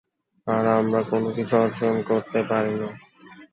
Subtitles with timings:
[0.47, 2.89] আর আমরা কোনোকিছু অর্জন করতে পারিনি।